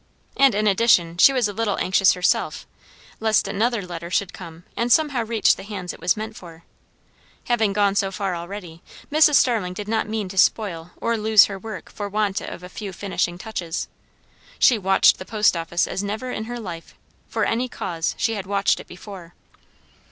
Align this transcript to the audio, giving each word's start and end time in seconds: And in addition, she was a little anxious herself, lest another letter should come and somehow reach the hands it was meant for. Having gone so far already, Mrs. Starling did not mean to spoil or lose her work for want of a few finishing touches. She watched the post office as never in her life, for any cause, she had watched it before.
And 0.35 0.55
in 0.55 0.65
addition, 0.65 1.19
she 1.19 1.31
was 1.31 1.47
a 1.47 1.53
little 1.53 1.77
anxious 1.77 2.13
herself, 2.13 2.65
lest 3.19 3.47
another 3.47 3.83
letter 3.85 4.09
should 4.09 4.33
come 4.33 4.63
and 4.75 4.91
somehow 4.91 5.23
reach 5.23 5.55
the 5.57 5.61
hands 5.61 5.93
it 5.93 5.99
was 5.99 6.17
meant 6.17 6.35
for. 6.35 6.63
Having 7.45 7.73
gone 7.73 7.93
so 7.93 8.09
far 8.11 8.35
already, 8.35 8.81
Mrs. 9.11 9.35
Starling 9.35 9.73
did 9.75 9.87
not 9.87 10.09
mean 10.09 10.27
to 10.29 10.39
spoil 10.39 10.89
or 10.97 11.17
lose 11.19 11.45
her 11.45 11.59
work 11.59 11.91
for 11.91 12.09
want 12.09 12.41
of 12.41 12.63
a 12.63 12.67
few 12.67 12.91
finishing 12.91 13.37
touches. 13.37 13.87
She 14.57 14.79
watched 14.79 15.19
the 15.19 15.23
post 15.23 15.55
office 15.55 15.85
as 15.85 16.01
never 16.03 16.31
in 16.31 16.45
her 16.45 16.59
life, 16.59 16.95
for 17.27 17.45
any 17.45 17.69
cause, 17.69 18.15
she 18.17 18.33
had 18.33 18.47
watched 18.47 18.79
it 18.79 18.87
before. 18.87 19.35